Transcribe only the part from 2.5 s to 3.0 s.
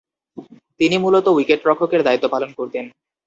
করতেন।